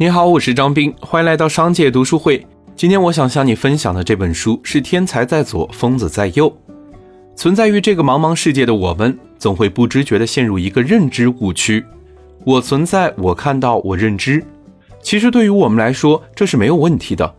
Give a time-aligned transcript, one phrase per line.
[0.00, 2.46] 你好，我是张斌，欢迎来到商界读书会。
[2.76, 6.48] 今天我想向你分享的这本书是《天才在左，疯子在右》。
[7.34, 11.84] 存在于这个茫茫世界的我们，总会不知觉地陷入一个认知误区：
[12.44, 14.40] 我存在，我看到，我认知。
[15.02, 17.34] 其实对于我们来说，这是没有问题的，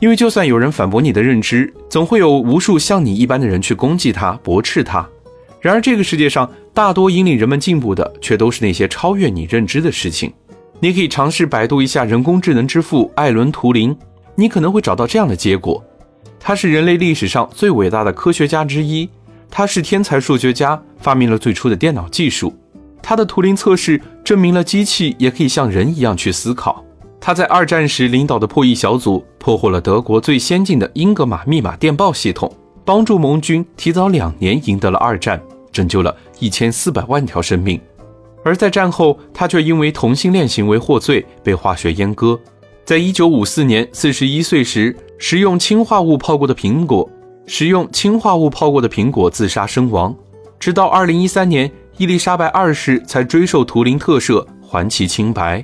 [0.00, 5.06] 因为就算有人反驳你的认知，总会有无数像你一般的人去攻击他、驳斥他。
[5.60, 10.32] 然而，这个世界上大多引领人们进步的，却都是那些超越你认知的事情。
[10.80, 13.96] 你可以尝试百度一下人工智能之父艾伦·图灵，
[14.36, 15.82] 你可能会找到这样的结果：
[16.38, 19.08] 他是人类历史上最伟大的科学家之一，
[19.50, 22.54] 他是天才数学家，发明了最初的电脑技术。
[23.02, 26.84] 他的图灵测试证明了机器也可以像人一样去思考。
[27.20, 32.52] 他在二战时领导的破译小组破获了德国最先进的英格玛密码电报系统，
[32.84, 35.42] 帮助盟军提早两年赢得了二战，
[35.72, 37.80] 拯救了一千四百万条生命。
[38.48, 42.40] 而在战后，他却因为同性恋行为获罪，被化学阉割。
[42.82, 47.06] 在一九五四年，四十一岁时，食用氰化物泡过的苹果，
[47.46, 50.16] 食用氰化物泡过的苹果自杀身亡。
[50.58, 55.62] 直到二零一三年，伊丽莎白二世才追授图灵特赦，还其清白。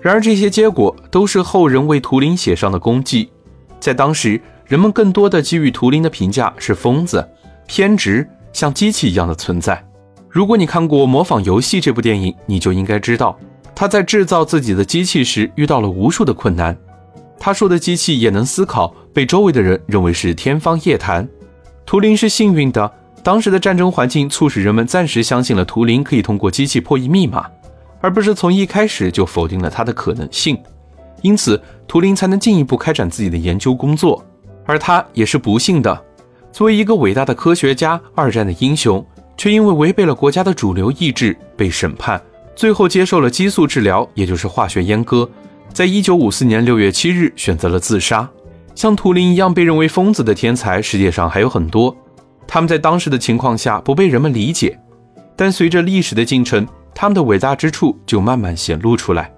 [0.00, 3.30] 然而，这些结果都是后人为图灵写上的功绩。
[3.78, 7.24] 在当时，人们更多的给予图灵的评价是疯子、
[7.68, 9.87] 偏执，像机器一样的存在。
[10.38, 13.36] 如果你看过《模仿游戏》这部电影，你就应该知道，
[13.74, 16.78] 他在制造自己的机器时遇到了无数的困难。
[17.40, 21.28] 他说的机器也能思考，被周围的人认为是天方夜谭。
[21.84, 22.88] 图灵是幸运的，
[23.24, 27.44] 当时的战争环境促使人们暂时相信了图灵可以通过机器破译密码，
[28.00, 30.56] 而不是从一开始就否定了它的可能性。
[31.22, 34.24] 因此，图灵才能进一步开展自己的研究工作。
[34.64, 36.00] 而他也是不幸的，
[36.52, 39.04] 作为一个伟大的科学家，二战的英雄。
[39.38, 42.20] 却因为违背了国家的主流意志被审判，
[42.54, 45.26] 最后接受了激素治疗，也就是化学阉割。
[45.72, 48.28] 在一九五四年六月七日选择了自杀。
[48.74, 51.96] 像图灵一样被认为疯子的天才，世界上还有很多。
[52.46, 54.78] 他们在当时的情况下不被人们理解，
[55.34, 59.32] 但随着历史的进程，他们的伟大之处就慢慢显露出来。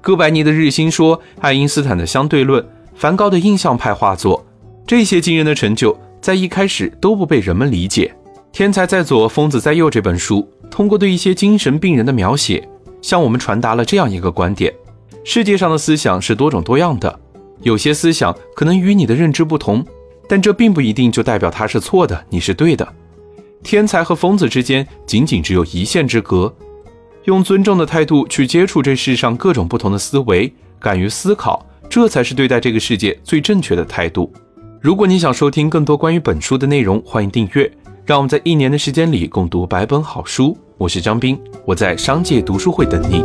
[0.00, 4.42] 哥白尼的日心说，爱因斯坦的相对论，梵高的印象派画作，
[4.86, 8.15] 这些惊人的成就，在一开始都不被人们理解。
[8.56, 9.90] 天才在左，疯子在右。
[9.90, 12.66] 这本书通过对一些精神病人的描写，
[13.02, 14.72] 向我们传达了这样一个观点：
[15.24, 17.20] 世界上的思想是多种多样的，
[17.60, 19.84] 有些思想可能与你的认知不同，
[20.26, 22.88] 但这并不一定就代表它是错的，你是对的。
[23.62, 26.50] 天才和疯子之间仅仅只有一线之隔。
[27.24, 30.50] 用尊重的态度去接触这世上各种不同的思维，
[30.80, 34.32] 敢于思考，这才是对待这个世界最正确的态度。
[34.80, 37.70] 如果你想收听更多关于本书的内容，欢迎订阅。
[38.06, 40.56] 让我们在一年的时间里共读百本好书。
[40.78, 43.24] 我是张斌，我在商界读书会等你。